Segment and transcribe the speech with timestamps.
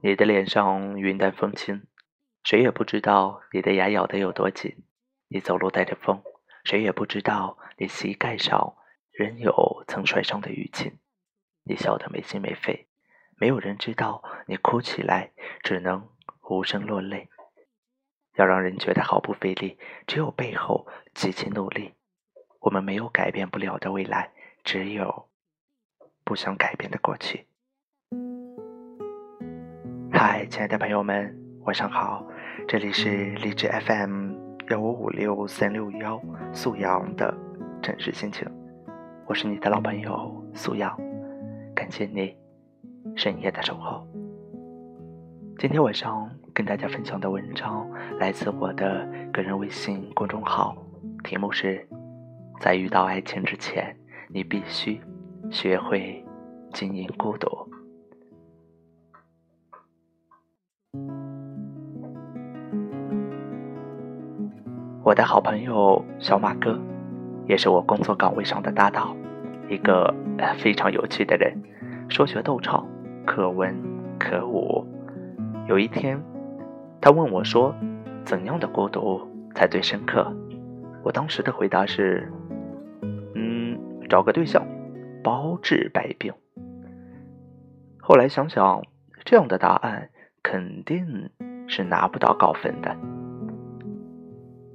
[0.00, 1.86] 你的脸上云淡风轻，
[2.42, 4.84] 谁也不知道你的牙咬得有多紧。
[5.28, 6.22] 你走路带着风，
[6.64, 8.76] 谁也不知道你膝盖上
[9.10, 10.98] 仍有曾摔伤的淤青。
[11.64, 12.86] 你笑得没心没肺，
[13.38, 15.32] 没有人知道你哭起来
[15.62, 16.10] 只能
[16.50, 17.30] 无声落泪。
[18.36, 21.94] 要让人觉得毫不费力，只有背后极其努力。
[22.60, 24.32] 我们没有改变不了的未来，
[24.62, 25.30] 只有
[26.24, 27.46] 不想改变的过去。
[30.26, 32.26] 嗨，亲爱的朋友们，晚上好！
[32.66, 34.32] 这里是荔枝 FM
[34.70, 36.18] 幺五五六三六幺
[36.50, 37.34] 素阳的
[37.82, 38.48] 真实心情，
[39.26, 40.98] 我是你的老朋友素阳，
[41.76, 42.34] 感谢你
[43.14, 44.02] 深夜的守候。
[45.58, 47.86] 今天晚上跟大家分享的文章
[48.18, 50.74] 来自我的个人微信公众号，
[51.22, 51.86] 题目是
[52.62, 53.94] “在遇到爱情之前，
[54.30, 54.98] 你必须
[55.50, 56.24] 学会
[56.72, 57.46] 经营孤独”。
[65.04, 66.80] 我的好朋友小马哥，
[67.46, 69.14] 也是我工作岗位上的搭档，
[69.68, 70.14] 一个
[70.56, 71.52] 非常有趣的人，
[72.08, 72.88] 说学逗唱，
[73.26, 73.76] 可文
[74.18, 74.82] 可武。
[75.68, 76.18] 有一天，
[77.02, 77.74] 他问我说
[78.24, 79.20] ：“怎样的孤独
[79.54, 80.34] 才最深刻？”
[81.04, 82.32] 我当时的回答是
[83.36, 84.66] ：“嗯，找个对象，
[85.22, 86.32] 包治百病。”
[88.00, 88.82] 后来想想，
[89.26, 90.08] 这样的答案
[90.42, 91.28] 肯定
[91.66, 92.96] 是拿不到高分的。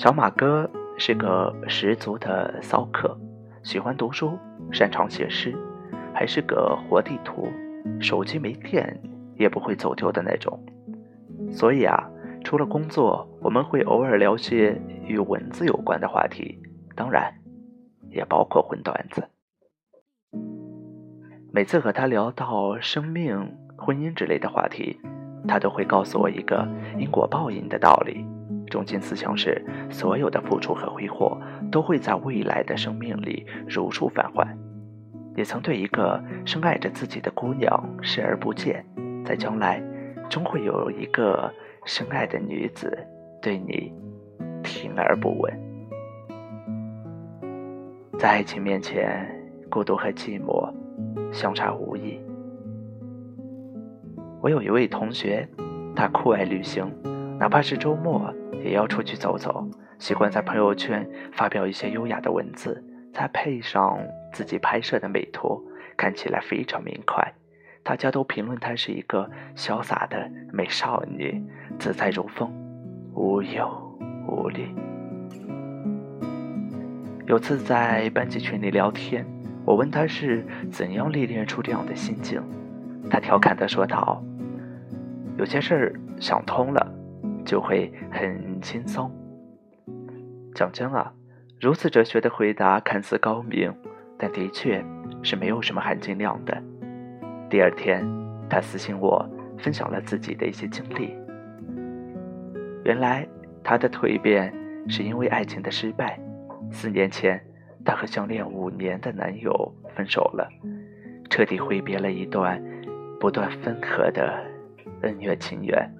[0.00, 3.14] 小马哥是个十足的骚客，
[3.62, 4.38] 喜欢读书，
[4.72, 5.54] 擅长写诗，
[6.14, 7.46] 还是个活地图，
[8.00, 8.98] 手机没电
[9.36, 10.58] 也不会走丢的那种。
[11.52, 12.10] 所以啊，
[12.42, 16.58] 除了工作，我们会偶尔聊些与文字有关的话题，
[16.96, 17.34] 当然，
[18.08, 19.28] 也包括荤段子。
[21.52, 24.98] 每次和他聊到生命、婚姻之类的话题，
[25.46, 26.66] 他都会告诉我一个
[26.98, 28.24] 因果报应的道理。
[28.70, 31.38] 中心思想是：所有的付出和挥霍
[31.70, 34.56] 都会在未来的生命里如数返还。
[35.36, 37.68] 也曾对一个深爱着自己的姑娘
[38.00, 38.84] 视而不见，
[39.24, 39.82] 在将来，
[40.28, 41.52] 终会有一个
[41.84, 42.96] 深爱的女子
[43.40, 43.92] 对你
[44.62, 45.52] 听而不闻。
[48.18, 49.26] 在爱情面前，
[49.70, 50.68] 孤独和寂寞
[51.32, 52.20] 相差无异。
[54.42, 55.48] 我有一位同学，
[55.94, 56.90] 他酷爱旅行，
[57.38, 58.34] 哪怕是周末。
[58.62, 59.66] 也要出去走走，
[59.98, 62.82] 习惯在朋友圈发表一些优雅的文字，
[63.12, 63.98] 再配上
[64.32, 65.62] 自己拍摄的美图，
[65.96, 67.32] 看起来非常明快。
[67.82, 71.42] 大家都评论她是一个潇洒的美少女，
[71.78, 72.52] 自在如风，
[73.14, 73.98] 无忧
[74.28, 74.68] 无虑。
[77.26, 79.24] 有次在班级群里聊天，
[79.64, 82.42] 我问她是怎样历练出这样的心境，
[83.08, 84.22] 她调侃地说道
[85.38, 86.94] ：“有些事儿想通了。”
[87.50, 89.10] 就会很轻松。
[90.54, 91.12] 讲真啊，
[91.60, 93.74] 如此哲学的回答看似高明，
[94.16, 94.84] 但的确
[95.20, 96.56] 是没有什么含金量的。
[97.48, 98.06] 第二天，
[98.48, 99.28] 他私信我，
[99.58, 101.12] 分享了自己的一些经历。
[102.84, 103.26] 原来，
[103.64, 104.54] 他的蜕变
[104.88, 106.20] 是因为爱情的失败。
[106.70, 107.44] 四年前，
[107.84, 110.48] 他和相恋五年的男友分手了，
[111.28, 112.62] 彻底挥别了一段
[113.18, 114.40] 不断分合的
[115.02, 115.92] 恩怨情缘。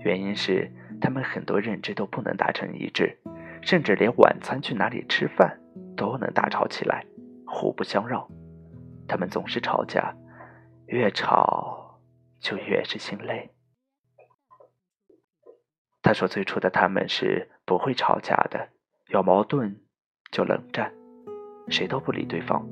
[0.00, 0.70] 原因是
[1.00, 3.18] 他们很多认知都不能达成一致，
[3.62, 5.58] 甚至连晚餐去哪里吃饭
[5.96, 7.04] 都能大吵起来，
[7.46, 8.26] 互不相让。
[9.06, 10.14] 他们总是吵架，
[10.86, 11.98] 越吵
[12.38, 13.50] 就越是心累。
[16.02, 18.68] 他说最初的他们是不会吵架的，
[19.08, 19.80] 有矛盾
[20.30, 20.92] 就冷战，
[21.68, 22.66] 谁都不理对方。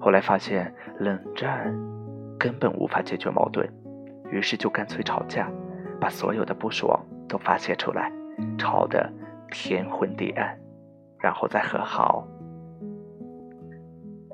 [0.00, 1.74] 后来发现冷战
[2.38, 3.68] 根本无法解决矛盾，
[4.30, 5.50] 于是就干脆吵架。
[6.00, 8.12] 把所有的不爽都发泄出来，
[8.56, 9.12] 吵得
[9.50, 10.58] 天昏地暗，
[11.18, 12.26] 然后再和好。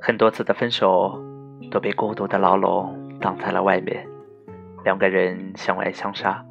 [0.01, 1.19] 很多次的分手
[1.71, 4.07] 都被孤独的牢笼挡在了外面，
[4.85, 6.45] 两个人相爱相杀，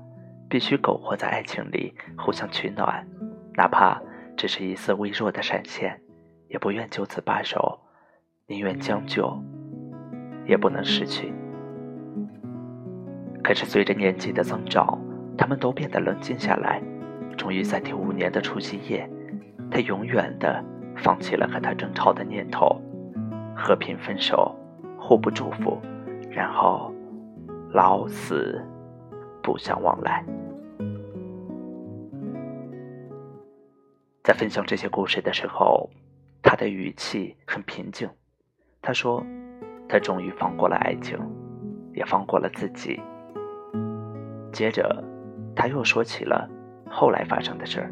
[0.50, 3.08] 必须苟活在爱情里，互相取暖，
[3.54, 4.02] 哪怕
[4.36, 6.02] 只是一丝微弱的闪现，
[6.48, 7.80] 也不愿就此罢手，
[8.48, 9.40] 宁愿将就，
[10.48, 11.32] 也不能失去。
[13.44, 15.00] 可是随着年纪的增长，
[15.38, 16.82] 他们都变得冷静下来。
[17.38, 19.10] 终于在第五年的除夕夜，
[19.72, 20.64] 他永远的
[20.98, 22.80] 放弃了和他争吵的念头，
[23.56, 24.56] 和平分手，
[24.98, 25.82] 互不祝福，
[26.30, 26.94] 然后
[27.72, 28.62] 老死
[29.42, 30.24] 不相往来。
[34.24, 35.90] 在分享这些故事的时候，
[36.42, 38.10] 他的语气很平静。
[38.82, 39.26] 他说
[39.90, 41.18] ：“他终于放过了爱情，
[41.94, 43.02] 也放过了自己。”
[44.54, 45.04] 接着，
[45.56, 46.50] 他又说起了
[46.90, 47.92] 后来发生的事儿。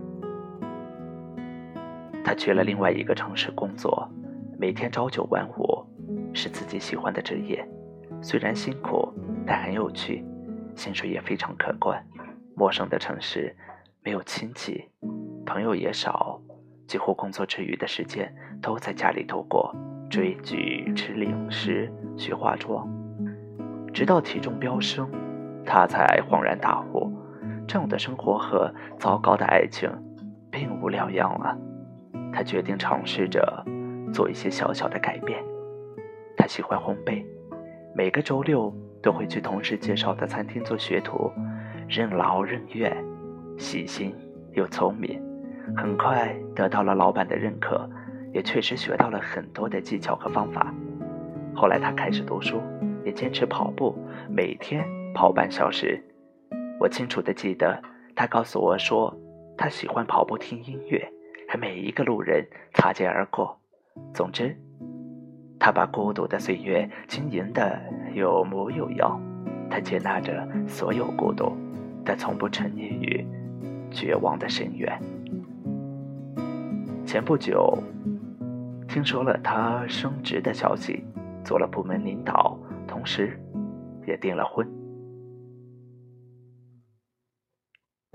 [2.23, 4.07] 他去了另外一个城市工作，
[4.57, 5.85] 每天朝九晚五，
[6.33, 7.67] 是自己喜欢的职业。
[8.21, 9.11] 虽然辛苦，
[9.45, 10.23] 但很有趣，
[10.75, 12.01] 薪水也非常可观。
[12.55, 13.55] 陌生的城市，
[14.03, 14.87] 没有亲戚，
[15.45, 16.39] 朋友也少，
[16.85, 18.31] 几乎工作之余的时间
[18.61, 19.75] 都在家里度过，
[20.09, 22.87] 追剧、吃零食、学化妆。
[23.91, 25.09] 直到体重飙升，
[25.65, 27.11] 他才恍然大悟：
[27.71, 28.69] 这样的生活和
[28.99, 29.89] 糟糕的爱情
[30.51, 31.55] 并无两样啊！
[32.33, 33.65] 他决定尝试着
[34.13, 35.41] 做一些小小的改变。
[36.35, 37.23] 他喜欢烘焙。
[37.95, 41.31] 每个周六都会去同事介绍的餐厅做学徒，
[41.87, 42.93] 任劳任怨，
[43.57, 44.13] 细心
[44.51, 45.23] 又聪明，
[45.77, 47.89] 很快得到了老板的认可，
[48.33, 50.73] 也确实学到了很多的技巧和方法。
[51.55, 52.61] 后来他开始读书，
[53.05, 53.97] 也坚持跑步，
[54.29, 56.03] 每天跑半小时。
[56.81, 57.79] 我清楚的记得，
[58.15, 59.15] 他告诉我说，
[59.55, 61.07] 他喜欢跑步听音乐，
[61.47, 62.43] 和每一个路人
[62.73, 63.55] 擦肩而过。
[64.15, 64.57] 总之。
[65.59, 67.79] 他把孤独的岁月经营的
[68.15, 69.21] 有模有样，
[69.69, 71.55] 他接纳着所有孤独，
[72.03, 73.23] 但从不沉溺于
[73.91, 74.99] 绝望的深渊。
[77.05, 77.77] 前不久，
[78.87, 81.05] 听说了他升职的消息，
[81.45, 82.57] 做了部门领导，
[82.87, 83.39] 同时
[84.07, 84.80] 也订了婚。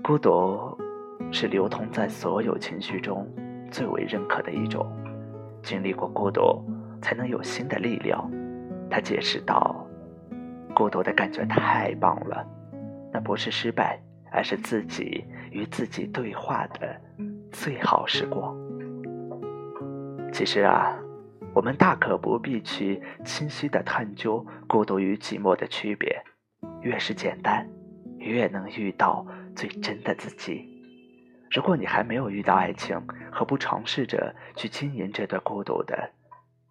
[0.03, 0.77] 孤独
[1.31, 3.27] 是流通在所有情绪中
[3.71, 4.85] 最为认可的一种，
[5.61, 6.63] 经历过孤独。
[6.99, 8.27] 才能有新的力量，
[8.89, 9.87] 他解释道
[10.75, 12.43] ：“孤独的感觉太棒了，
[13.13, 14.01] 那不是失败，
[14.31, 16.99] 而是自己与自己对话的
[17.51, 18.57] 最好时光。
[20.33, 20.97] 其实啊，
[21.53, 26.19] 我们大可不必去清晰的探究孤独与寂寞的区别，
[26.81, 27.69] 越是简单，
[28.17, 29.23] 越能遇到
[29.57, 30.69] 最真的自己。
[31.49, 32.95] 如果你还没有遇到爱情，
[33.31, 36.11] 何不尝试着去经营这段孤独的？”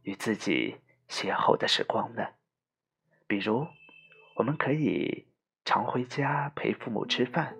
[0.04, 0.76] 与自己
[1.08, 2.22] 邂逅的时光呢？
[3.26, 3.66] 比如，
[4.36, 5.26] 我们可以
[5.64, 7.52] 常回家陪父母吃饭，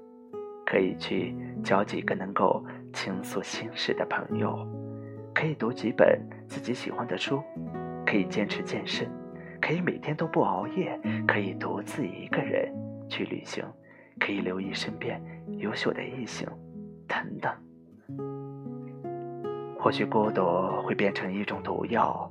[0.64, 1.34] 可以去
[1.64, 4.64] 交几个能够倾诉心事的朋友，
[5.34, 7.43] 可以读几本自己喜欢的书，
[8.06, 9.11] 可以坚持健身，
[9.61, 10.96] 可以每天都不熬夜，
[11.26, 12.73] 可以独自一个人
[13.08, 13.64] 去旅行，
[14.18, 15.20] 可以留意身边
[15.58, 16.48] 优秀的异性，
[17.06, 17.52] 等等。
[19.78, 20.42] 或许孤独
[20.82, 22.30] 会变成一种毒药，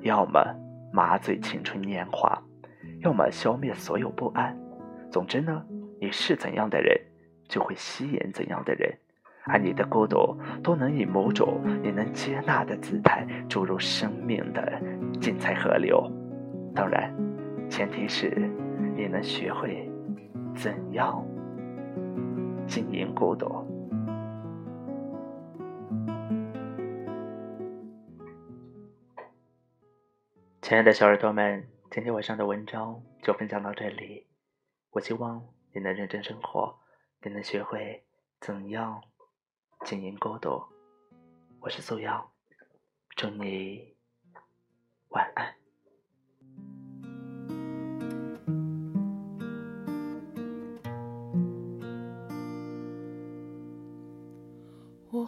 [0.00, 0.42] 要么
[0.92, 2.42] 麻醉青春年华，
[3.00, 4.56] 要么消灭所有不安。
[5.10, 5.64] 总之呢，
[6.00, 6.98] 你是怎样的人，
[7.48, 8.92] 就会吸引怎样的人，
[9.44, 14.82] 而你的孤独都能以某种你能接纳的姿态注入生命的
[15.20, 16.10] 精彩河流。
[16.74, 17.14] 当然，
[17.70, 18.50] 前提是
[18.96, 19.85] 你能学会
[20.56, 21.22] 怎样
[22.66, 23.46] 经营孤独。
[30.62, 34.26] 亲爱的小耳朵们，今天晚上的文章就分享到这里。
[34.90, 36.78] 我希望你能认真生活，
[37.22, 38.04] 你能学会
[38.40, 39.02] 怎样
[39.84, 40.62] 经营孤独。
[41.60, 42.32] 我是素瑶，
[43.10, 43.94] 祝你
[45.10, 45.65] 晚安。